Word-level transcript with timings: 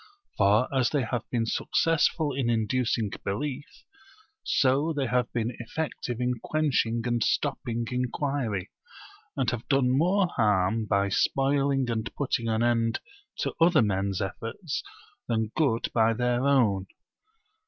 For 0.35 0.67
as 0.75 0.89
they 0.89 1.03
have 1.03 1.29
been 1.29 1.45
successful 1.45 2.33
in 2.33 2.49
inducing 2.49 3.11
belief, 3.23 3.83
so 4.43 4.93
they 4.93 5.05
have 5.05 5.31
been 5.31 5.55
effective 5.59 6.19
in 6.19 6.39
quenching 6.41 7.03
and 7.05 7.23
stopping 7.23 7.85
inquiry; 7.91 8.71
and 9.37 9.47
have 9.51 9.67
done 9.69 9.95
more 9.95 10.25
harm 10.27 10.85
by 10.87 11.09
spoiling 11.09 11.87
and 11.91 12.09
putting 12.15 12.47
an 12.47 12.63
end 12.63 12.99
to 13.41 13.53
other 13.61 13.83
men's 13.83 14.21
efforts 14.23 14.81
than 15.27 15.51
good 15.55 15.91
by 15.93 16.13
their 16.15 16.47
own. 16.47 16.87